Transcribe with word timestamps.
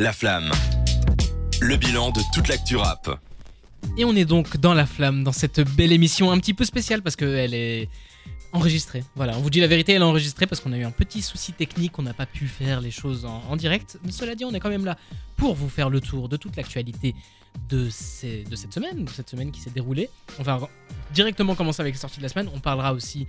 La 0.00 0.12
Flamme. 0.12 0.50
Le 1.60 1.76
bilan 1.76 2.10
de 2.10 2.20
toute 2.34 2.48
l'actu 2.48 2.74
rap. 2.74 3.16
Et 3.96 4.04
on 4.04 4.16
est 4.16 4.24
donc 4.24 4.56
dans 4.56 4.74
la 4.74 4.86
flamme, 4.86 5.22
dans 5.22 5.30
cette 5.30 5.60
belle 5.76 5.92
émission 5.92 6.32
un 6.32 6.38
petit 6.38 6.52
peu 6.52 6.64
spéciale 6.64 7.00
parce 7.00 7.14
qu'elle 7.14 7.54
est 7.54 7.88
enregistrée. 8.52 9.04
Voilà, 9.14 9.38
on 9.38 9.40
vous 9.40 9.50
dit 9.50 9.60
la 9.60 9.68
vérité, 9.68 9.92
elle 9.92 10.02
est 10.02 10.04
enregistrée 10.04 10.48
parce 10.48 10.60
qu'on 10.60 10.72
a 10.72 10.78
eu 10.78 10.82
un 10.82 10.90
petit 10.90 11.22
souci 11.22 11.52
technique, 11.52 11.96
on 11.96 12.02
n'a 12.02 12.12
pas 12.12 12.26
pu 12.26 12.48
faire 12.48 12.80
les 12.80 12.90
choses 12.90 13.24
en, 13.24 13.54
direct. 13.54 14.00
Mais 14.04 14.10
cela 14.10 14.34
dit, 14.34 14.44
on 14.44 14.50
est 14.50 14.58
quand 14.58 14.68
même 14.68 14.84
là 14.84 14.98
pour 15.36 15.54
vous 15.54 15.68
faire 15.68 15.90
le 15.90 16.00
tour 16.00 16.28
de 16.28 16.36
toute 16.36 16.56
l'actualité 16.56 17.14
de, 17.68 17.84
de 17.84 18.56
cette 18.56 18.74
semaine, 18.74 19.04
de 19.04 19.10
cette 19.10 19.30
semaine 19.30 19.52
qui 19.52 19.60
s'est 19.60 19.70
déroulée. 19.70 20.10
On 20.40 20.42
va 20.42 20.68
directement 21.12 21.54
commencer 21.54 21.82
avec 21.82 21.94
les 21.94 22.00
sorties 22.00 22.18
de 22.18 22.24
la 22.24 22.30
semaine. 22.30 22.50
On 22.52 22.58
parlera 22.58 22.94
aussi 22.94 23.28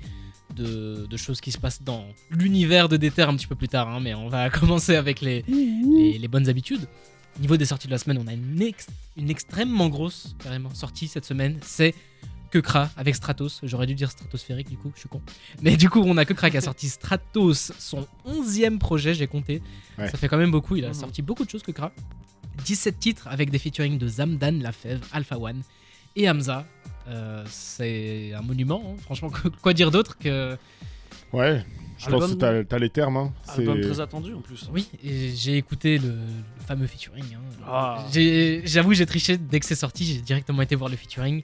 de, 0.55 1.05
de 1.09 1.17
choses 1.17 1.41
qui 1.41 1.51
se 1.51 1.57
passent 1.57 1.81
dans 1.83 2.05
l'univers 2.31 2.89
de 2.89 2.97
Déter 2.97 3.23
un 3.23 3.35
petit 3.35 3.47
peu 3.47 3.55
plus 3.55 3.67
tard, 3.67 3.87
hein, 3.89 3.99
mais 3.99 4.13
on 4.13 4.29
va 4.29 4.49
commencer 4.59 4.95
avec 4.95 5.21
les, 5.21 5.43
les, 5.47 6.17
les 6.17 6.27
bonnes 6.27 6.49
habitudes. 6.49 6.87
Niveau 7.39 7.57
des 7.57 7.65
sorties 7.65 7.87
de 7.87 7.91
la 7.91 7.97
semaine, 7.97 8.17
on 8.23 8.27
a 8.27 8.33
une, 8.33 8.61
ex- 8.61 8.87
une 9.18 9.29
extrêmement 9.29 9.89
grosse 9.89 10.36
carrément 10.41 10.73
sortie 10.73 11.07
cette 11.10 11.25
semaine. 11.25 11.57
C'est 11.61 11.93
Kekra 12.51 12.89
avec 12.96 13.13
Stratos. 13.15 13.60
J'aurais 13.63 13.87
dû 13.87 13.93
dire 13.96 14.10
stratosphérique 14.10 14.69
du 14.69 14.77
coup, 14.77 14.91
je 14.96 15.01
suis 15.01 15.10
con. 15.10 15.21
Mais 15.61 15.75
du 15.75 15.89
coup, 15.89 16.01
on 16.05 16.15
a 16.15 16.23
Kekra 16.23 16.49
qui 16.49 16.55
a 16.57 16.61
sorti 16.61 16.87
Stratos, 16.97 17.74
son 17.77 18.07
11e 18.25 18.77
projet, 18.77 19.13
j'ai 19.13 19.27
compté. 19.27 19.61
Ouais. 19.97 20.10
Ça 20.10 20.18
fait 20.18 20.29
quand 20.29 20.37
même 20.37 20.51
beaucoup. 20.51 20.77
Il 20.77 20.85
a 20.85 20.89
Mhm. 20.89 20.93
sorti 20.93 21.21
beaucoup 21.21 21.43
de 21.43 21.49
choses, 21.49 21.63
Kekra. 21.63 21.91
17 22.63 22.99
titres 22.99 23.27
avec 23.27 23.49
des 23.49 23.60
featuring 23.60 23.97
de 23.97 24.07
Zamdan, 24.07 24.61
Lafèvre, 24.61 25.05
Alpha 25.11 25.37
One 25.37 25.61
et 26.15 26.29
Hamza. 26.29 26.65
Euh, 27.07 27.43
c'est 27.47 28.33
un 28.33 28.41
monument, 28.41 28.82
hein. 28.86 28.95
franchement. 29.04 29.32
Quoi 29.61 29.73
dire 29.73 29.91
d'autre 29.91 30.18
que. 30.18 30.57
Ouais, 31.33 31.63
je 31.97 32.05
Album- 32.05 32.19
pense 32.22 32.31
que 32.31 32.36
t'as- 32.38 32.63
t'as 32.63 32.80
les 32.80 32.89
termes. 32.89 33.17
Hein. 33.17 33.33
Album 33.58 33.77
C'est- 33.81 33.89
très 33.89 34.00
attendu 34.02 34.33
en 34.33 34.41
plus. 34.41 34.69
Oui, 34.73 34.89
et 35.03 35.30
j'ai 35.36 35.58
écouté 35.58 35.97
le, 35.97 36.09
le 36.09 36.63
fameux 36.66 36.88
featuring. 36.88 37.23
hein. 37.36 37.39
Ah. 37.67 38.05
J'ai- 38.11 38.61
J'avoue, 38.66 38.94
j'ai 38.94 39.05
triché 39.05 39.38
dès 39.38 39.59
que 39.59 39.66
c'est 39.66 39.75
sorti. 39.75 40.05
J'ai 40.05 40.22
directement 40.22 40.61
été 40.61 40.75
voir 40.75 40.89
le 40.89 40.95
featuring. 40.97 41.43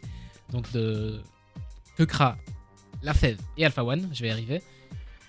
Donc 0.52 0.72
de 0.72 1.22
Kekra, 1.98 2.38
La 3.04 3.14
Fève 3.14 3.38
et 3.58 3.66
Alpha 3.66 3.84
One. 3.84 4.10
Je 4.14 4.22
vais 4.22 4.30
y 4.30 4.32
arriver. 4.32 4.62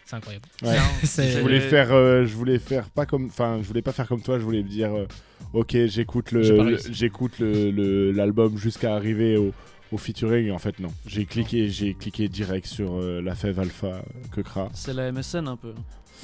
C'est 0.05 0.17
incroyable. 0.17 0.45
Ouais. 0.63 0.77
C'est- 1.05 1.33
Je 1.33 1.41
voulais 1.41 1.61
faire, 1.61 1.93
euh, 1.93 2.25
je 2.27 2.35
voulais 2.35 2.59
faire 2.59 2.89
pas 2.91 3.07
comme, 3.07 3.27
enfin, 3.27 3.59
je 3.63 3.67
voulais 3.69 3.83
pas 3.83 3.93
faire 3.93 4.09
comme 4.09 4.23
toi. 4.23 4.39
Je 4.39 4.45
voulais 4.45 4.63
me 4.63 4.69
dire, 4.69 4.93
euh, 4.95 5.07
ok, 5.53 5.77
j'écoute 5.87 6.33
le, 6.33 6.77
j'écoute 6.91 7.39
le- 7.39 7.71
le- 7.71 8.13
l'album 8.13 8.57
jusqu'à 8.59 8.95
arriver 8.95 9.37
au, 9.37 9.53
au 9.93 9.99
featuring. 9.99 10.51
En 10.51 10.59
fait, 10.59 10.81
non. 10.81 10.93
J'ai 11.07 11.25
cliqué, 11.27 11.69
j'ai 11.69 11.95
cliqué 11.95 12.29
direct 12.29 12.67
sur 12.67 12.95
euh, 12.95 13.21
la 13.23 13.35
fève 13.35 13.61
alpha 13.61 13.87
euh, 13.87 14.01
Kekra. 14.35 14.69
C'est 14.75 14.95
la 14.95 15.13
MSN 15.13 15.47
un 15.49 15.57
peu. 15.57 15.73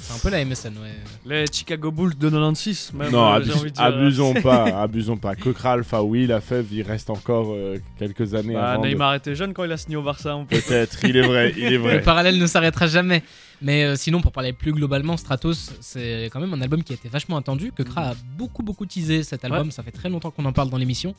C'est 0.01 0.13
un 0.13 0.17
peu 0.19 0.29
la 0.29 0.45
MSN, 0.45 0.77
ouais. 0.77 0.93
Les 1.25 1.45
Chicago 1.51 1.91
Bulls 1.91 2.17
de 2.17 2.29
96. 2.29 2.93
Même, 2.93 3.11
non, 3.11 3.19
euh, 3.33 3.37
abus- 3.39 3.45
j'ai 3.47 3.51
envie 3.53 3.63
de 3.69 3.75
dire. 3.75 3.83
abusons 3.83 4.33
pas, 4.35 4.63
abusons 4.81 5.17
pas. 5.17 5.35
Kekra 5.35 5.73
alpha, 5.73 6.01
oui, 6.01 6.25
la 6.25 6.39
fève, 6.39 6.67
il 6.71 6.83
reste 6.83 7.09
encore 7.09 7.47
euh, 7.51 7.77
quelques 7.97 8.33
années 8.33 8.53
Bah, 8.53 8.71
avant. 8.71 8.81
de- 8.83 8.87
Neymar 8.87 9.15
était 9.15 9.35
jeune 9.35 9.53
quand 9.53 9.65
il 9.65 9.71
a 9.73 9.77
signé 9.77 9.97
au 9.97 10.01
Barça. 10.01 10.39
Peut-être, 10.49 11.03
il 11.03 11.17
est 11.17 11.27
vrai, 11.27 11.53
il 11.57 11.65
est 11.65 11.69
Le 11.71 11.77
vrai. 11.79 12.01
parallèle 12.01 12.37
ne 12.39 12.47
s'arrêtera 12.47 12.87
jamais. 12.87 13.23
Mais 13.61 13.83
euh, 13.83 13.97
sinon, 13.97 14.21
pour 14.21 14.31
parler 14.31 14.53
plus 14.53 14.71
globalement, 14.71 15.17
Stratos, 15.17 15.73
c'est 15.81 16.29
quand 16.31 16.39
même 16.39 16.53
un 16.53 16.61
album 16.61 16.81
qui 16.81 16.93
a 16.93 16.95
été 16.95 17.09
vachement 17.09 17.35
attendu. 17.35 17.73
Que 17.73 17.83
Kra 17.83 18.11
a 18.11 18.13
beaucoup, 18.37 18.63
beaucoup 18.63 18.85
teasé 18.85 19.21
cet 19.23 19.43
album. 19.43 19.69
Ça 19.69 19.83
fait 19.83 19.91
très 19.91 20.07
longtemps 20.07 20.31
qu'on 20.31 20.45
en 20.45 20.53
parle 20.53 20.69
dans 20.69 20.77
l'émission. 20.77 21.13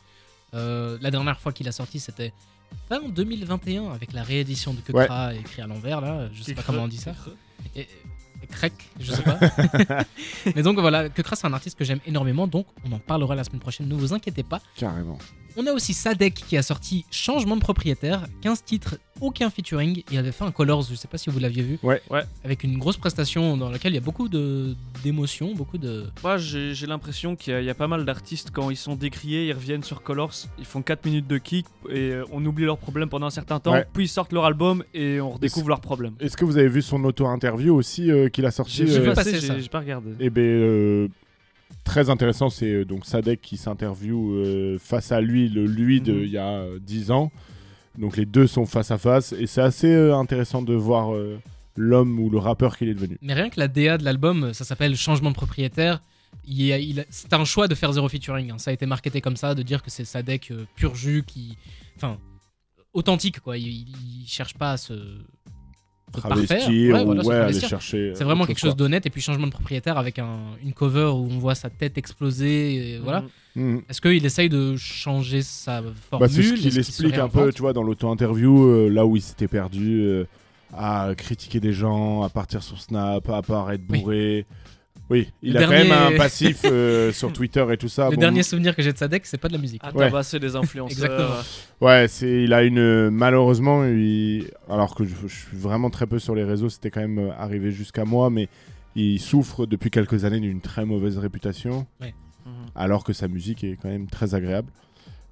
Euh, 0.55 0.99
la 1.01 1.11
dernière 1.11 1.39
fois 1.41 1.53
qu'il 1.53 1.69
a 1.69 1.73
sorti, 1.73 2.01
c'était 2.01 2.33
fin 2.89 3.01
2021 3.09 3.91
avec 3.93 4.13
la 4.13 4.23
réédition 4.23 4.75
de 4.75 4.81
Que 4.81 4.93
Ouais. 4.93 5.37
Écrit 5.39 5.63
à 5.63 5.67
l'envers. 5.67 6.01
Là, 6.01 6.29
je 6.33 6.43
sais 6.43 6.55
pas 6.55 6.63
comment 6.63 6.85
on 6.85 6.89
dit 6.89 6.97
ça. 6.99 7.13
Et, 7.77 7.83
et 8.43 8.47
Krek, 8.47 8.73
je 8.99 9.13
sais 9.13 9.23
pas. 9.23 9.39
Mais 10.57 10.63
donc 10.63 10.79
voilà, 10.79 11.09
Que 11.09 11.23
Kra, 11.23 11.37
c'est 11.37 11.47
un 11.47 11.53
artiste 11.53 11.79
que 11.79 11.85
j'aime 11.85 12.01
énormément. 12.07 12.47
Donc 12.47 12.67
on 12.85 12.93
en 12.93 12.99
parlera 12.99 13.35
la 13.35 13.45
semaine 13.45 13.61
prochaine. 13.61 13.89
Ne 13.89 13.95
vous 13.95 14.13
inquiétez 14.13 14.43
pas. 14.43 14.61
Carrément. 14.77 15.19
On 15.57 15.67
a 15.67 15.73
aussi 15.73 15.95
Sadek 15.95 16.35
qui 16.35 16.57
a 16.57 16.63
sorti 16.63 17.05
Changement 17.11 17.57
de 17.57 17.61
propriétaire, 17.61 18.27
15 18.43 18.63
titres, 18.65 18.97
aucun 19.21 19.51
featuring. 19.51 20.03
Il 20.11 20.19
avait 20.19 20.33
fait 20.33 20.45
un 20.45 20.51
Colors, 20.51 20.83
je 20.91 20.95
sais 20.95 21.09
pas 21.09 21.19
si 21.19 21.31
vous 21.31 21.39
l'aviez 21.39 21.63
vu. 21.63 21.79
Ouais. 21.83 22.01
Ouais. 22.11 22.23
Avec 22.45 22.65
une 22.65 22.79
grosse 22.79 22.97
prestation 22.97 23.57
dans 23.57 23.71
laquelle 23.71 23.93
il 23.93 23.97
y 23.97 23.99
a 23.99 24.03
beaucoup 24.03 24.29
de 24.29 24.75
d'émotions, 25.05 25.55
beaucoup 25.55 25.79
de. 25.79 26.07
Moi, 26.23 26.37
j'ai 26.39 26.75
j'ai 26.75 26.87
l'impression 26.87 27.37
qu'il 27.37 27.53
y, 27.53 27.57
a- 27.57 27.61
il 27.61 27.67
y 27.67 27.71
a 27.71 27.75
pas 27.75 27.89
mal 27.89 28.05
d'artistes, 28.05 28.51
quand 28.53 28.71
ils 28.71 28.77
sont 28.77 28.97
décriés, 28.97 29.47
ils 29.49 29.53
reviennent 29.53 29.83
sur 29.83 30.03
Colors, 30.03 30.33
ils 30.59 30.65
font 30.65 30.83
4 30.83 31.05
minutes 31.07 31.27
de 31.27 31.39
kick 31.39 31.67
et 31.89 32.11
euh, 32.13 32.25
on 32.33 32.45
oublie 32.45 32.65
leurs 32.65 32.79
problèmes 32.79 33.09
pendant 33.09 33.27
un 33.27 33.31
certain 33.31 33.61
temps, 33.61 33.73
Ouais. 33.73 33.87
puis 33.93 34.05
ils 34.05 34.09
sortent 34.09 34.33
leur 34.33 34.45
album 34.45 34.83
et 34.95 35.21
on 35.21 35.31
redécouvre 35.33 35.69
leurs 35.69 35.81
problèmes. 35.81 36.15
Est-ce 36.21 36.37
que 36.37 36.45
vous 36.45 36.57
avez 36.59 36.69
vu 36.69 36.83
son 36.83 37.03
auto-interview 37.05 37.75
aussi 37.75 38.11
euh, 38.11 38.29
qu'il 38.29 38.45
a 38.47 38.51
sorti 38.51 38.87
J'ai 38.87 38.99
euh, 38.99 39.59
j'ai 39.61 39.69
pas 39.69 39.81
regardé. 39.81 40.11
Eh 40.21 40.31
ben, 40.31 40.43
euh, 40.43 41.09
très 41.85 42.11
intéressant, 42.11 42.51
c'est 42.51 42.85
donc 42.85 43.07
Sadek 43.07 43.41
qui 43.41 43.57
s'interview 43.57 44.35
euh, 44.35 44.79
face 44.79 45.13
à 45.13 45.21
lui, 45.21 45.49
le 45.49 45.65
lui 45.67 46.01
de 46.01 46.13
Mhm. 46.13 46.23
il 46.25 46.31
y 46.31 46.39
a 46.39 46.49
euh, 46.49 46.79
10 46.81 47.11
ans. 47.11 47.31
Donc 48.01 48.17
les 48.17 48.25
deux 48.27 48.47
sont 48.47 48.65
face 48.67 48.91
à 48.91 48.99
face 48.99 49.33
et 49.33 49.47
c'est 49.47 49.61
assez 49.61 49.93
euh, 49.93 50.17
intéressant 50.17 50.63
de 50.63 50.75
voir 50.75 51.15
euh, 51.15 51.39
l'homme 51.77 52.19
ou 52.19 52.31
le 52.31 52.39
rappeur 52.39 52.77
qu'il 52.77 52.89
est 52.89 52.95
devenu. 52.95 53.19
Mais 53.21 53.35
rien 53.35 53.51
que 53.51 53.61
la 53.61 53.69
DA 53.69 53.99
de 53.99 54.05
l'album, 54.05 54.55
ça 54.55 54.65
s'appelle 54.65 54.97
Changement 54.97 55.31
de 55.31 55.35
propriétaire. 55.35 56.03
Il 56.47 56.63
il 56.63 57.05
C'est 57.11 57.33
un 57.35 57.45
choix 57.45 57.69
de 57.69 57.75
faire 57.75 57.93
zéro 57.93 58.09
featuring. 58.09 58.51
hein. 58.53 58.59
Ça 58.59 58.71
a 58.71 58.75
été 58.75 58.87
marketé 58.87 59.21
comme 59.21 59.37
ça, 59.37 59.55
de 59.55 59.63
dire 59.63 59.83
que 59.83 59.91
c'est 59.91 60.05
Sadek 60.07 60.51
euh, 60.51 60.65
pur 60.77 60.95
jus 60.95 61.25
qui. 61.27 61.59
Enfin, 61.97 62.19
authentique 62.95 63.41
quoi. 63.41 63.59
Il, 63.59 63.67
il 63.69 64.27
cherche 64.27 64.55
pas 64.55 64.73
à 64.73 64.77
se. 64.79 64.95
Travestir 66.13 66.95
Ouais, 66.95 67.01
ou 67.03 67.05
voilà, 67.07 67.23
ouais, 67.23 67.35
aller 67.37 67.61
chercher. 67.61 68.13
C'est 68.15 68.25
vraiment 68.25 68.45
quelque 68.47 68.59
chose 68.61 68.77
d'honnête. 68.77 69.07
Et 69.07 69.11
puis 69.11 69.21
changement 69.21 69.47
de 69.47 69.53
propriétaire 69.53 69.99
avec 69.99 70.19
un- 70.19 70.57
une 70.63 70.73
cover 70.73 71.07
où 71.15 71.29
on 71.31 71.39
voit 71.39 71.55
sa 71.55 71.71
tête 71.71 71.97
exploser. 71.99 72.95
Et 72.95 72.99
voilà. 72.99 73.21
Mhm. 73.21 73.29
Mhm. 73.57 73.83
Est-ce 73.89 74.01
qu'il 74.01 74.25
essaye 74.25 74.49
de 74.49 74.77
changer 74.77 75.43
sa 75.43 75.83
Bah, 75.83 75.89
formule 76.11 76.31
c'est 76.31 76.43
ce 76.43 76.55
qu'il 76.55 76.79
explique 76.79 77.19
un 77.19 77.29
peu, 77.29 77.53
tu 77.53 77.63
vois, 77.63 77.73
dans 77.73 77.83
l'auto-interview, 77.83 78.65
euh, 78.65 78.89
là 78.89 79.05
où 79.07 79.17
il 79.17 79.23
s'était 79.23 79.49
perdu, 79.49 80.03
euh, 80.03 80.25
à 80.73 81.11
critiquer 81.17 81.59
des 81.59 81.73
gens, 81.73 82.23
à 82.23 82.29
partir 82.29 82.63
sur 82.63 82.81
Snap, 82.81 83.29
à 83.29 83.43
paraître 83.43 83.83
bourré. 83.85 84.47
Oui, 84.49 84.57
il 85.43 85.53
Le 85.53 85.59
a 85.59 85.63
quand 85.65 85.71
même 85.71 85.93
un 85.93 86.17
passif 86.17 86.61
euh, 86.65 87.13
sur 87.13 87.33
Twitter 87.33 87.65
et 87.73 87.77
tout 87.77 87.89
ça. 87.89 88.09
Le 88.11 88.15
Bon, 88.17 88.21
dernier 88.21 88.43
souvenir 88.43 88.75
que 88.77 88.83
j'ai 88.83 88.93
de 88.93 88.99
Sadek, 88.99 89.27
c'est 89.27 89.39
pas 89.39 89.49
de 89.49 89.55
la 89.55 89.59
musique. 89.59 89.83
À 89.85 89.95
Ouais. 89.95 90.07
tabasser 90.07 90.39
des 90.39 90.55
influenceurs. 90.57 90.91
Exactement. 91.05 91.37
Ouais, 91.81 92.07
c'est, 92.09 92.45
il 92.45 92.53
a 92.53 92.63
une. 92.63 93.11
Malheureusement, 93.11 93.85
il- 93.85 94.51
alors 94.69 94.95
que 94.95 95.05
je, 95.05 95.15
je 95.27 95.35
suis 95.35 95.57
vraiment 95.57 95.91
très 95.91 96.07
peu 96.07 96.19
sur 96.19 96.35
les 96.35 96.45
réseaux, 96.45 96.69
c'était 96.69 96.91
quand 96.91 97.01
même 97.01 97.19
euh, 97.19 97.31
arrivé 97.39 97.71
jusqu'à 97.71 98.05
moi, 98.05 98.31
mais 98.31 98.49
il 98.97 99.19
souffre 99.21 99.67
depuis 99.67 99.91
quelques 99.91 100.25
années 100.25 100.41
d'une 100.41 100.61
très 100.61 100.85
mauvaise 100.85 101.19
réputation, 101.19 101.87
Mhm. 102.01 102.53
alors 102.75 103.05
que 103.05 103.13
sa 103.13 103.29
musique 103.29 103.63
est 103.65 103.77
quand 103.81 103.89
même 103.89 104.07
très 104.09 104.35
agréable. 104.35 104.71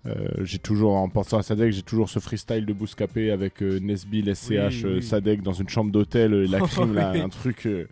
Euh, 0.06 0.14
j'ai 0.44 0.58
toujours, 0.58 0.94
en 0.94 1.08
pensant 1.08 1.38
à 1.38 1.42
Sadek, 1.42 1.72
j'ai 1.72 1.82
toujours 1.82 2.08
ce 2.08 2.20
freestyle 2.20 2.64
de 2.64 2.72
Bouscapé 2.72 3.30
avec 3.32 3.62
euh, 3.62 3.78
Nesbill, 3.80 4.32
SCH, 4.34 4.84
Oui, 4.84 4.90
oui. 4.94 5.02
Sadek 5.02 5.42
dans 5.42 5.52
une 5.52 5.68
chambre 5.68 5.90
d'hôtel, 5.90 6.32
la 6.44 6.60
crime, 6.68 6.94
là, 6.94 7.10
un 7.10 7.28
truc 7.28 7.66
euh, 7.66 7.86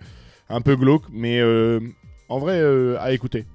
un 0.48 0.60
peu 0.60 0.76
glauque, 0.76 1.04
mais 1.10 1.40
euh, 1.40 1.80
en 2.28 2.38
vrai, 2.38 2.60
euh, 2.60 2.96
à 3.00 3.12
écouter. 3.12 3.46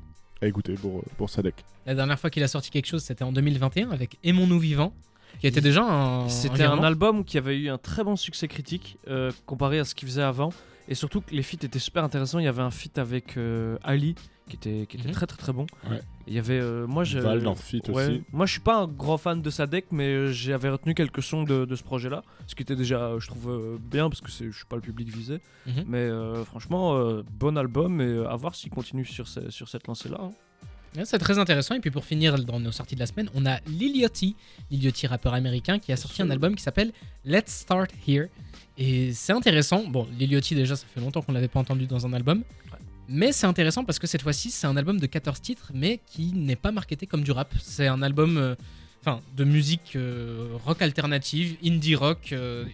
À 0.42 0.48
écouter 0.48 0.74
pour, 0.74 1.04
pour 1.18 1.30
Sadek. 1.30 1.56
La 1.86 1.96
dernière 1.96 2.20
fois 2.20 2.30
qu'il 2.30 2.44
a 2.44 2.48
sorti 2.48 2.70
quelque 2.72 2.88
chose, 2.88 3.04
c'était 3.04 3.24
en 3.24 3.32
2021 3.32 3.92
avec 3.92 4.18
Aimons-nous 4.24 4.60
vivants, 4.60 4.94
qui 5.40 5.48
était 5.48 5.62
déjà 5.62 5.84
un. 5.84 6.30
C'était 6.30 6.64
un 6.64 6.84
album 6.84 7.24
qui 7.24 7.38
avait 7.38 7.58
eu 7.58 7.70
un 7.70 7.78
très 7.78 8.04
bon 8.04 8.16
succès 8.16 8.48
critique 8.48 8.98
euh, 9.08 9.32
comparé 9.46 9.80
à 9.80 9.86
ce 9.86 9.96
qu'il 9.96 10.08
faisait 10.08 10.22
avant. 10.22 10.52
Et 10.88 10.96
surtout 10.96 11.22
que 11.22 11.32
les 11.34 11.44
feats 11.44 11.64
étaient 11.66 11.80
super 11.80 12.04
intéressants. 12.04 12.40
Il 12.40 12.46
y 12.46 12.48
avait 12.48 12.62
un 12.62 12.72
feat 12.72 12.98
avec 12.98 13.38
euh, 13.38 13.78
Ali 13.84 14.16
qui 14.50 14.56
était, 14.58 14.86
qui 14.88 14.98
était 14.98 15.08
Mhm. 15.08 15.14
très 15.14 15.28
très 15.28 15.38
très 15.38 15.54
bon. 15.54 15.66
Ouais. 15.90 16.02
Il 16.28 16.34
y 16.34 16.40
avait 16.40 16.60
euh, 16.60 16.86
moi 16.86 17.04
je 17.06 17.20
Val 17.20 17.42
dans 17.42 17.54
ouais. 17.54 17.56
aussi. 18.08 18.24
Moi 18.34 18.46
je 18.46 18.52
suis 18.52 18.60
pas 18.62 18.76
un 18.82 18.88
grand 18.88 19.18
fan 19.18 19.42
de 19.42 19.50
Sadek 19.50 19.86
mais 19.92 20.08
euh, 20.08 20.32
j'avais 20.32 20.70
retenu 20.70 20.94
quelques 20.94 21.24
sons 21.24 21.44
de, 21.44 21.64
de 21.66 21.76
ce 21.76 21.84
projet 21.84 22.10
là, 22.10 22.24
ce 22.48 22.56
qui 22.56 22.64
était 22.64 22.76
déjà 22.76 23.00
euh, 23.06 23.20
je 23.20 23.28
trouve 23.28 23.50
euh, 23.50 23.78
bien 23.80 24.10
parce 24.10 24.20
que 24.22 24.30
je 24.30 24.52
suis 24.56 24.66
pas 24.66 24.76
le 24.76 24.82
public 24.82 25.08
visé. 25.10 25.40
Mhm. 25.68 25.86
Mais 25.88 26.10
franchement 26.46 27.22
bon 27.40 27.58
album 27.58 28.02
et 28.02 28.26
à 28.28 28.36
voir 28.36 28.56
s'il 28.56 28.72
continue 28.72 29.06
sur, 29.06 29.28
sur 29.28 29.70
cette 29.70 29.88
lancée 29.88 30.10
là. 30.10 30.30
Ouais, 30.98 31.06
C'est 31.06 31.20
très 31.20 31.40
intéressant. 31.40 31.76
Et 31.76 31.80
puis 31.80 31.92
pour 31.92 32.04
finir 32.04 32.38
dans 32.44 32.60
nos 32.60 32.74
sorties 32.74 32.96
de 32.96 33.00
la 33.00 33.06
semaine, 33.06 33.30
on 33.34 33.46
a 33.46 33.60
Lil 33.68 33.96
Yachty, 33.96 34.36
Lil 34.70 34.84
Yachty 34.84 35.08
rappeur 35.08 35.34
américain, 35.34 35.80
qui 35.80 35.94
a 35.94 35.96
sorti 35.96 36.22
un 36.22 36.30
album 36.30 36.54
qui 36.54 36.62
s'appelle 36.64 36.92
Let's 37.24 37.52
Start 37.54 37.92
Here. 38.06 38.28
Et 38.78 39.14
c'est 39.14 39.34
intéressant. 39.34 39.86
Bon, 39.88 40.08
Lil 40.18 40.32
Yachty 40.32 40.56
déjà, 40.56 40.76
ça 40.76 40.86
fait 40.94 41.00
longtemps 41.02 41.22
qu'on 41.22 41.32
l'avait 41.34 41.48
pas 41.48 41.60
entendu 41.60 41.86
dans 41.88 42.06
un 42.06 42.14
album. 42.14 42.44
Mais 43.08 43.32
c'est 43.34 43.46
intéressant 43.48 43.84
parce 43.84 44.00
que 44.00 44.08
cette 44.08 44.22
fois-ci, 44.22 44.52
c'est 44.52 44.68
un 44.68 44.78
album 44.78 45.00
de 45.00 45.06
14 45.06 45.42
titres, 45.42 45.72
mais 45.74 46.00
qui 46.06 46.32
n'est 46.34 46.56
pas 46.56 46.72
marketé 46.72 47.06
comme 47.08 47.24
du 47.24 47.32
rap. 47.32 47.54
C'est 47.62 47.88
un 47.88 48.02
album 48.02 48.38
euh, 48.38 48.56
enfin, 49.02 49.20
de 49.36 49.44
musique 49.44 49.94
euh, 49.96 50.50
rock 50.66 50.82
alternative, 50.82 51.58
indie 51.64 51.96
rock. 51.96 52.30
euh, 52.32 52.66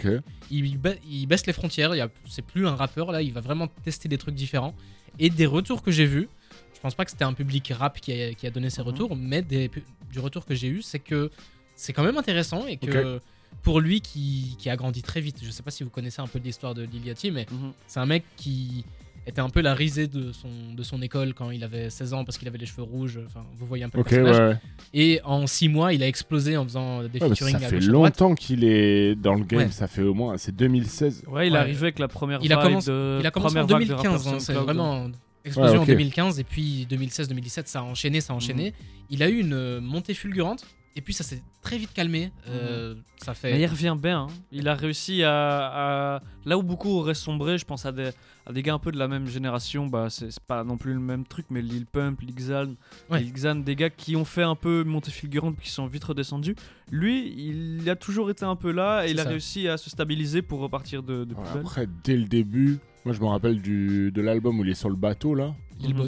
il, 0.52 0.78
ba- 0.78 0.94
il 1.10 1.26
baisse 1.26 1.48
les 1.48 1.54
frontières. 1.54 1.92
C'est 2.28 2.44
plus 2.46 2.68
un 2.68 2.76
rappeur 2.76 3.12
là. 3.12 3.22
Il 3.24 3.34
va 3.34 3.42
vraiment 3.42 3.68
tester 3.84 4.08
des 4.08 4.18
trucs 4.20 4.36
différents. 4.36 4.76
Et 5.18 5.32
des 5.32 5.48
retours 5.48 5.82
que 5.82 5.90
j'ai 5.90 6.06
vus, 6.06 6.30
je 6.76 6.80
pense 6.80 6.94
pas 6.94 7.04
que 7.04 7.10
c'était 7.10 7.24
un 7.26 7.34
public 7.34 7.74
rap 7.76 8.00
qui 8.00 8.12
a, 8.14 8.34
qui 8.36 8.46
a 8.46 8.52
donné 8.52 8.70
ces 8.70 8.82
Mhm. 8.82 8.88
retours, 8.88 9.16
mais 9.16 9.42
des, 9.42 9.72
du 10.12 10.20
retour 10.20 10.46
que 10.46 10.54
j'ai 10.54 10.68
eu, 10.68 10.84
c'est 10.84 11.00
que 11.00 11.32
c'est 11.76 11.92
quand 11.94 12.04
même 12.04 12.18
intéressant 12.18 12.68
et 12.68 12.78
que 12.78 13.20
pour 13.68 13.82
lui 13.82 14.00
qui, 14.00 14.56
qui 14.58 14.70
a 14.70 14.78
grandi 14.78 15.02
très 15.02 15.20
vite, 15.20 15.40
je 15.44 15.52
sais 15.52 15.62
pas 15.62 15.72
si 15.72 15.84
vous 15.84 15.90
connaissez 15.90 16.22
un 16.22 16.28
peu 16.28 16.40
l'histoire 16.40 16.74
de 16.74 16.84
Lil 16.84 17.06
Yachty, 17.06 17.32
mais 17.32 17.46
Mhm. 17.52 17.74
c'est 17.86 18.00
un 18.00 18.06
mec 18.06 18.24
qui 18.38 18.86
était 19.26 19.42
un 19.42 19.50
peu 19.50 19.60
la 19.60 19.74
risée 19.74 20.08
de 20.08 20.32
son, 20.32 20.48
de 20.74 20.84
son 20.84 21.02
école 21.02 21.34
quand 21.34 21.52
il 21.52 21.62
avait 21.66 21.90
16 21.90 22.14
ans 22.14 22.24
parce 22.24 22.38
qu'il 22.38 22.48
avait 22.48 22.58
les 22.60 22.66
cheveux 22.66 22.84
rouges. 22.84 23.20
Enfin, 23.26 23.44
vous 23.58 23.66
voyez 23.66 23.84
un 23.84 23.90
peu 23.90 24.00
Ok, 24.00 24.12
le 24.12 24.18
ouais, 24.20 24.24
personnage. 24.24 24.54
ouais. 24.54 24.60
Et 24.94 25.20
en 25.26 25.46
6 25.48 25.68
mois, 25.68 25.92
il 25.92 26.02
a 26.02 26.08
explosé 26.08 26.56
en 26.56 26.64
faisant 26.64 27.04
des 27.04 27.20
Ouais, 27.20 27.28
featuring 27.28 27.60
ça 27.60 27.66
à 27.66 27.70
fait 27.70 27.82
longtemps 27.82 28.36
qu'il 28.36 28.64
est 28.64 29.16
dans 29.16 29.34
le 29.36 29.44
game, 29.44 29.60
Ouais. 29.64 29.72
ça 29.72 29.90
fait 29.90 30.02
au 30.04 30.14
moins, 30.14 30.38
c'est 30.38 30.56
2016. 30.56 31.24
Ouais, 31.28 31.48
il 31.48 31.52
Ouais. 31.52 31.58
est 31.58 31.62
arrivé 31.62 31.82
avec 31.82 32.00
la 32.00 32.08
première 32.08 32.40
Il 32.42 32.54
a 32.54 32.56
commencé- 32.64 32.90
de- 32.90 33.18
Il 33.20 33.28
a 33.28 33.32
commencé 33.32 33.58
en 33.60 33.66
première 33.66 33.80
vague 33.80 33.82
de 33.90 33.94
2015, 33.96 34.22
rappeurs 34.24 34.34
hein, 34.36 34.40
c'est 34.40 34.54
vraiment 34.54 35.10
explosion 35.44 35.82
en 35.82 35.86
2015 35.86 36.40
et 36.40 36.44
puis 36.46 36.86
2016-2017 36.90 37.68
ça 37.68 37.80
a 37.80 37.84
enchaîné, 37.84 38.22
ça 38.22 38.32
a 38.32 38.36
enchaîné. 38.38 38.74
Il 39.10 39.22
a 39.24 39.30
eu 39.30 39.40
une 39.42 39.82
montée 39.82 40.14
fulgurante 40.14 40.66
et 40.98 41.02
puis 41.02 41.14
ça 41.14 41.24
s'est 41.24 41.42
très 41.62 41.78
vite 41.78 41.94
calmé. 41.94 42.32
Euh, 42.50 42.96
Ça 43.22 43.34
fait. 43.34 43.54
Mais 43.54 43.62
il 43.62 43.66
revient 43.68 43.96
bien. 44.02 44.22
hein. 44.22 44.28
Il 44.52 44.68
a 44.68 44.74
réussi 44.76 45.24
à, 45.24 46.16
à- 46.16 46.22
Là 46.46 46.58
où 46.58 46.64
beaucoup 46.64 46.90
auraient 46.90 47.14
sombré, 47.14 47.58
je 47.58 47.66
pense 47.66 47.86
à 47.86 47.92
des, 47.92 48.10
à 48.46 48.52
des 48.54 48.64
gars 48.64 48.74
un 48.74 48.80
peu 48.80 48.92
de 48.92 48.98
la 48.98 49.08
même 49.08 49.28
génération, 49.28 49.86
bah, 49.88 50.08
c'est 50.10 50.40
pas 50.40 50.64
non 50.64 50.78
plus 50.78 50.94
le 50.94 51.00
même 51.00 51.26
truc, 51.26 51.46
mais 51.50 51.62
Lil 51.62 51.86
Pump, 51.86 52.22
Lil 52.22 52.34
Xan, 52.34 52.74
Ouais. 53.10 53.22
Lil 53.22 53.32
Xan, 53.34 53.56
des 53.56 53.76
gars 53.76 53.90
qui 53.90 54.16
ont 54.16 54.26
fait 54.26 54.44
un 54.44 54.56
peu 54.56 54.84
montée 54.84 55.12
fulgurante 55.12 55.56
puis 55.58 55.68
qui 55.68 55.72
sont 55.74 55.86
vite 55.88 56.04
redescendus. 56.06 56.56
Lui, 56.92 57.34
il 57.38 57.90
a 57.90 57.96
toujours 57.96 58.30
été 58.32 58.44
un 58.46 58.56
peu 58.56 58.72
là 58.72 59.06
et 59.06 59.12
il 59.12 59.20
a 59.20 59.24
ça. 59.24 59.30
réussi 59.30 59.68
à 59.68 59.78
se 59.78 59.90
stabiliser 59.90 60.42
pour 60.42 60.60
repartir 60.62 61.04
de, 61.04 61.26
de 61.26 61.34
plus 61.34 61.44
belle. 61.44 61.62
Après, 61.62 61.88
dès 62.04 62.16
le 62.18 62.26
début, 62.26 62.80
moi 63.06 63.14
je 63.14 63.20
me 63.22 63.26
rappelle 63.28 63.62
du, 63.62 64.12
de 64.12 64.22
l'album 64.22 64.60
où 64.60 64.64
il 64.64 64.70
est 64.72 64.74
sur 64.74 64.90
le 64.90 64.96
bateau 64.96 65.36
là. 65.36 65.54
Lil 65.80 65.94
Mhm. 65.96 66.08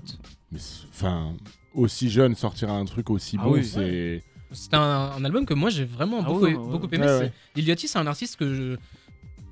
C'est- 0.58 0.86
enfin, 0.90 1.36
aussi 1.76 2.10
jeune, 2.10 2.34
sortir 2.34 2.72
un 2.72 2.86
truc 2.86 3.10
aussi 3.12 3.38
Ah 3.40 3.44
bon, 3.44 3.52
oui. 3.54 3.64
c'est. 3.66 4.24
C'est 4.52 4.74
un, 4.74 4.80
un 5.18 5.24
album 5.26 5.46
que 5.46 5.54
moi 5.54 5.70
j'ai 5.70 5.86
vraiment 5.86 6.20
Ah 6.22 6.28
beaucoup, 6.28 6.42
ouais, 6.46 6.52
aimé. 6.52 6.58
Ouais, 6.58 7.08
c'est- 7.08 7.20
ouais. 7.20 7.32
Lil 7.56 7.68
Yachty, 7.68 7.88
c'est 7.88 8.00
un 8.00 8.08
artiste 8.08 8.36
que 8.38 8.54
je. 8.54 8.76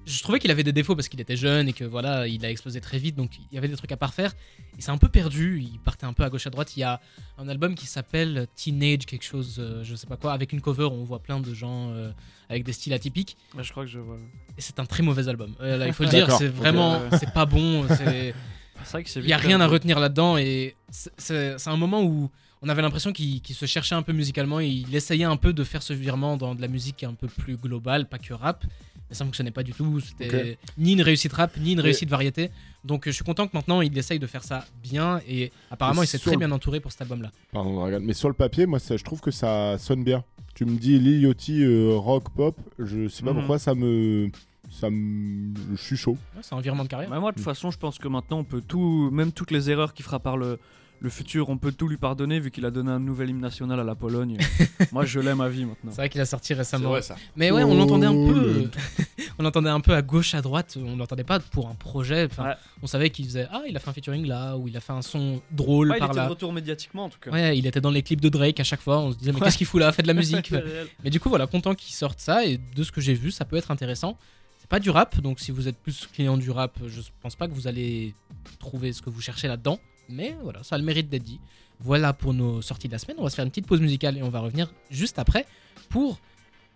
Je 0.10 0.24
trouvais 0.24 0.40
qu'il 0.40 0.50
avait 0.52 0.64
des 0.64 0.72
défauts 0.72 0.96
parce 0.96 1.10
qu'il 1.10 1.20
était 1.20 1.36
jeune 1.36 1.68
et 1.68 1.74
que 1.74 1.84
voilà, 1.84 2.30
il 2.30 2.46
a 2.46 2.50
explosé 2.50 2.80
très 2.80 2.98
vite, 2.98 3.18
donc 3.18 3.40
il 3.40 3.56
y 3.56 3.58
avait 3.58 3.68
des 3.68 3.76
trucs 3.76 3.92
à 3.92 3.98
parfaire. 3.98 4.32
Et 4.78 4.82
c'est 4.82 4.92
un 4.92 4.98
peu 4.98 5.10
perdu, 5.10 5.60
il 5.62 5.80
partait 5.82 6.06
un 6.06 6.14
peu 6.14 6.24
à 6.24 6.30
gauche 6.30 6.48
à 6.48 6.50
droite. 6.50 6.78
Il 6.78 6.80
y 6.80 6.84
a 6.84 7.02
un 7.38 7.50
album 7.50 7.76
qui 7.76 7.88
s'appelle 7.88 8.48
Teenage 8.56 9.06
quelque 9.06 9.26
chose, 9.26 9.58
euh, 9.60 9.84
je 9.84 9.96
sais 9.96 10.08
pas 10.08 10.16
quoi, 10.16 10.32
avec 10.32 10.54
une 10.54 10.62
cover 10.62 10.86
où 10.86 10.94
on 10.94 11.04
voit 11.04 11.20
plein 11.20 11.42
de 11.42 11.54
gens 11.54 11.90
euh, 11.90 12.10
avec 12.48 12.64
des 12.64 12.72
styles 12.72 12.94
atypiques. 12.94 13.36
Ouais, 13.54 13.66
je 13.66 13.72
crois 13.72 13.84
que 13.84 13.90
je 13.92 14.00
vois. 14.00 14.16
Et 14.58 14.62
c'est 14.62 14.80
un 14.80 14.86
très 14.86 15.04
mauvais 15.04 15.28
album. 15.28 15.54
Euh, 15.60 15.76
là, 15.76 15.88
il 15.88 15.94
faut 15.94 16.04
le 16.04 16.10
dire, 16.18 16.32
c'est 16.32 16.48
vraiment, 16.48 17.02
c'est 17.20 17.34
pas 17.34 17.46
bon. 17.46 17.86
c'est- 17.90 18.34
C'est 18.84 18.92
vrai 18.92 19.04
que 19.04 19.10
c'est 19.10 19.20
Il 19.22 19.28
y 19.28 19.34
a 19.34 19.38
rien 19.38 19.60
à 19.60 19.66
retenir 19.68 20.00
là-dedans 20.00 20.38
et 20.38 20.76
c'est 21.18 21.56
un 21.68 21.76
moment 21.78 22.04
où 22.04 22.30
on 22.62 22.69
avait 22.69 22.81
l'impression 22.81 23.12
qu'il 23.13 23.42
se 23.45 23.65
cherchait 23.65 23.95
un 23.95 24.01
peu 24.01 24.13
musicalement 24.13 24.59
et 24.59 24.68
il 24.68 24.95
essayait 24.95 25.24
un 25.25 25.38
peu 25.38 25.54
de 25.54 25.63
faire 25.63 25.83
ce 25.83 25.94
virement 25.94 26.38
dans 26.38 26.56
de 26.56 26.62
la 26.62 26.68
musique 26.68 27.04
un 27.04 27.13
peu 27.13 27.27
plus 27.27 27.56
globale, 27.57 28.07
pas 28.07 28.18
que 28.18 28.33
rap. 28.33 28.63
Mais 29.09 29.15
ça 29.15 29.24
fonctionnait 29.24 29.51
pas 29.51 29.63
du 29.63 29.71
tout. 29.71 30.01
C'était 30.01 30.57
ni 30.77 30.92
une 30.94 31.01
réussite 31.01 31.31
rap, 31.31 31.56
ni 31.57 31.71
une 31.74 31.80
Et- 31.80 31.83
réussite 31.83 32.09
variété. 32.09 32.50
Donc 32.83 33.07
euh, 33.07 33.12
je 33.12 33.15
suis 33.15 33.24
content 33.24 33.48
que 33.48 33.56
maintenant 33.56 33.80
il 33.81 33.98
essaye 33.98 34.19
de 34.19 34.27
faire 34.27 34.44
ça 34.44 34.65
bien 34.83 35.21
et 35.27 35.51
apparemment 35.71 36.01
Et 36.01 36.06
il 36.06 36.07
s'est 36.09 36.19
très 36.19 36.31
le- 36.31 36.38
bien 36.38 36.51
entouré 36.51 36.80
pour 36.81 36.92
cet 36.92 37.01
album-là. 37.04 37.31
Pardon. 37.54 38.00
Mais 38.01 38.13
sur 38.13 38.27
le 38.27 38.33
papier, 38.33 38.65
moi 38.65 38.80
ça- 38.80 38.98
je 38.98 39.03
trouve 39.03 39.21
que 39.21 39.31
ça 39.31 39.77
sonne 39.77 40.03
bien. 40.03 40.24
Tu 40.56 40.65
me 40.65 40.77
dis 40.77 40.98
Lil 41.00 41.21
Yachty, 41.21 41.63
euh, 41.63 41.94
rock, 41.95 42.25
pop, 42.36 42.57
je 42.80 43.07
sais 43.07 43.24
pas 43.24 43.31
Mhm. 43.31 43.38
pourquoi 43.39 43.60
ça 43.60 43.75
me. 43.75 44.30
Ça 44.69 44.89
me. 44.89 45.53
Je 45.75 45.81
suis 45.81 45.95
chaud. 45.95 46.18
Ouais, 46.36 46.42
c'est 46.42 46.53
un 46.56 46.60
virement 46.60 46.83
de 46.83 46.89
carrière. 46.89 47.10
Bah, 47.10 47.19
moi, 47.21 47.31
de 47.31 47.36
toute 47.38 47.45
façon, 47.45 47.71
je 47.71 47.77
pense 47.77 47.98
que 48.00 48.10
maintenant, 48.10 48.39
on 48.39 48.44
peut 48.44 48.62
tout, 48.68 49.10
même 49.13 49.31
toutes 49.31 49.51
les 49.51 49.69
erreurs 49.69 49.94
qu'il 49.94 50.03
fera 50.03 50.19
par 50.19 50.36
le, 50.36 50.60
le 51.00 51.10
futur, 51.10 51.50
on 51.50 51.58
peut 51.58 51.72
tout 51.72 51.88
lui 51.88 51.98
pardonner 51.98 52.40
vu 52.40 52.50
qu'il 52.52 52.66
a 52.66 52.72
donné 52.72 52.90
un 52.92 53.00
nouvel 53.00 53.30
hymne 53.30 53.40
national 53.40 53.80
à 53.80 53.84
la 53.84 53.94
Pologne. 53.96 54.38
moi, 54.92 55.06
je 55.06 55.20
l'aime 55.20 55.42
à 55.42 55.50
vie 55.50 55.66
maintenant. 55.66 55.92
C'est 55.92 55.98
vrai 55.98 56.10
qu'il 56.10 56.22
a 56.22 56.26
sorti 56.26 56.48
C'est 56.48 56.54
récemment. 56.56 56.90
vrai 56.90 57.02
ça. 57.02 57.16
Mais 57.36 57.52
ouais, 57.52 57.64
on 57.64 57.76
l'entendait 57.76 58.08
un 58.08 58.14
peu. 58.14 58.34
le- 58.34 58.72
on 59.40 59.44
l'entendait 59.44 59.70
un 59.70 59.80
peu 59.80 59.94
à 59.94 60.02
gauche, 60.02 60.34
à 60.34 60.42
droite. 60.42 60.78
On 60.82 60.96
l'entendait 60.96 61.24
pas 61.24 61.40
pour 61.40 61.68
un 61.70 61.76
projet. 61.76 62.26
Enfin, 62.26 62.46
Ouais. 62.46 62.54
On 62.82 62.88
savait 62.88 63.10
qu'il 63.10 63.26
faisait 63.26 63.48
ah 63.52 63.64
il 63.68 63.76
a 63.76 63.80
fait 63.80 63.90
un 63.90 63.94
featuring 63.94 64.26
là 64.28 64.56
ou 64.58 64.68
il 64.68 64.78
a 64.78 64.80
fait 64.80 64.94
un 64.94 65.02
son 65.02 65.42
drôle 65.52 65.90
Ouais, 65.92 65.98
il 66.00 66.04
était 66.06 66.14
de 66.14 66.30
retour 66.30 66.54
médiatiquement 66.54 67.06
en 67.06 67.10
tout 67.10 67.20
cas. 67.20 67.32
Ouais, 67.32 67.58
il 67.58 67.66
était 67.68 67.82
dans 67.82 67.90
les 67.92 68.02
clips 68.04 68.22
de 68.22 68.30
Drake 68.30 68.60
à 68.60 68.64
chaque 68.64 68.82
fois. 68.82 69.00
On 69.00 69.12
se 69.12 69.18
disait 69.18 69.32
mais 69.34 69.40
qu'est-ce 69.40 69.58
qu'il 69.58 69.68
fout 69.68 69.80
là? 69.80 69.92
Fait 69.92 70.02
de 70.04 70.08
la 70.08 70.14
musique. 70.14 70.54
Mais 71.04 71.10
du 71.10 71.20
coup 71.20 71.30
voilà, 71.30 71.48
content 71.48 71.74
qu'il 71.76 71.94
sorte 71.94 72.20
ça 72.20 72.46
et 72.46 72.58
de 72.58 72.84
ce 72.84 72.92
que 72.92 73.02
j'ai 73.02 73.14
vu, 73.14 73.32
ça 73.32 73.46
peut 73.46 73.56
être 73.56 73.72
intéressant. 73.72 74.18
C'est 74.60 74.70
pas 74.70 74.80
du 74.80 74.90
rap, 74.90 75.20
donc 75.22 75.40
si 75.40 75.52
vous 75.52 75.68
êtes 75.68 75.78
plus 75.78 76.08
client 76.14 76.38
du 76.38 76.50
rap, 76.52 76.78
je 76.88 77.02
pense 77.22 77.36
pas 77.36 77.48
que 77.48 77.54
vous 77.54 77.68
allez 77.68 78.14
trouver 78.60 78.92
ce 78.94 79.02
que 79.02 79.10
vous 79.10 79.22
cherchez 79.22 79.48
là-dedans. 79.48 79.80
Mais 80.09 80.36
voilà, 80.42 80.63
ça 80.63 80.75
a 80.75 80.77
le 80.77 80.83
mérite 80.83 81.09
d'être 81.09 81.24
dit. 81.24 81.39
Voilà 81.80 82.13
pour 82.13 82.33
nos 82.33 82.62
sorties 82.62 82.88
de 82.88 82.94
la 82.94 83.00
semaine. 83.00 83.18
On 83.19 83.24
va 83.24 83.30
se 83.30 83.36
faire 83.36 83.45
une 83.45 83.51
petite 83.51 83.68
pause 83.68 83.81
musicale 83.81 84.18
et 84.18 84.24
on 84.24 84.30
va 84.30 84.39
revenir 84.39 84.74
juste 84.89 85.19
après 85.19 85.45
pour 85.89 86.19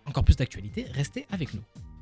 encore 0.06 0.24
plus 0.24 0.36
d'actualité. 0.36 0.86
Restez 0.92 1.26
avec 1.30 1.54
nous. 1.54 1.62